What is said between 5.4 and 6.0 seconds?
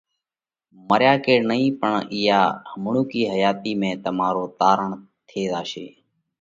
زاشي۔